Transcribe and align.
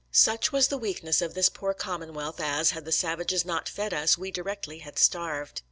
Such 0.11 0.51
was 0.51 0.69
the 0.69 0.79
weakness 0.79 1.21
of 1.21 1.35
this 1.35 1.47
poor 1.47 1.75
commonwealth 1.75 2.39
as, 2.39 2.71
had 2.71 2.85
the 2.85 2.91
savages 2.91 3.45
not 3.45 3.69
fed 3.69 3.93
us, 3.93 4.17
we 4.17 4.31
directly 4.31 4.79
had 4.79 4.97
starved. 4.97 5.59